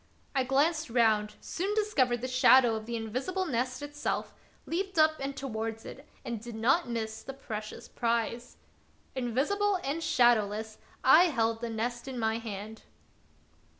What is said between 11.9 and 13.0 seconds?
in my hand.